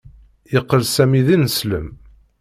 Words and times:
Yeqqel 0.53 0.83
Sami 0.93 1.21
d 1.27 1.29
ineslem. 1.35 1.87